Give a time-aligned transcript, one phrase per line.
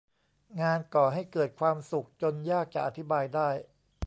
[0.61, 3.49] งานก่อให้เกิดความสุขจนยากจะอธิบายได้